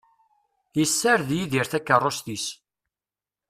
[0.77, 2.45] Yessared Yidir takerrust-is.